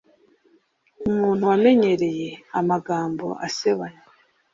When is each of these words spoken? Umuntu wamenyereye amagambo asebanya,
Umuntu 1.09 1.43
wamenyereye 1.51 2.29
amagambo 2.59 3.25
asebanya, 3.47 4.03